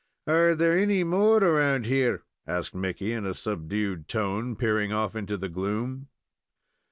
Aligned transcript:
"Are 0.25 0.55
there 0.55 0.75
any 0.75 1.03
more 1.03 1.43
around 1.43 1.85
here?" 1.85 2.23
asked 2.47 2.73
Mickey, 2.73 3.11
in 3.13 3.23
a 3.23 3.35
subdued 3.35 4.07
tone, 4.07 4.55
peering 4.55 4.91
off 4.91 5.15
into 5.15 5.37
the 5.37 5.47
gloom. 5.47 6.07